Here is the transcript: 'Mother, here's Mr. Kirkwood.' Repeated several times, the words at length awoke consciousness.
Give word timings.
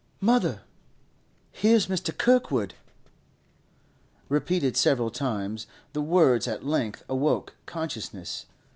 'Mother, 0.19 0.63
here's 1.51 1.85
Mr. 1.85 2.11
Kirkwood.' 2.17 2.73
Repeated 4.29 4.75
several 4.75 5.11
times, 5.11 5.67
the 5.93 6.01
words 6.01 6.47
at 6.47 6.65
length 6.65 7.03
awoke 7.07 7.53
consciousness. 7.67 8.47